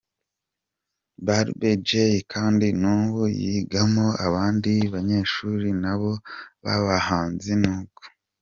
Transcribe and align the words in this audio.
Barbie 1.25 1.79
Jay 1.87 2.15
kandi 2.33 2.67
nubu 2.81 3.21
yigamo 3.43 4.07
abandi 4.25 4.73
banyeshuri 4.93 5.69
na 5.83 5.93
bo 5.99 6.11
babahanzi 6.63 7.51
nubwo. 7.63 8.01